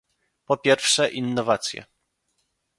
Po 0.45 0.57
pierwsze, 0.57 1.07
innowacje 1.09 1.85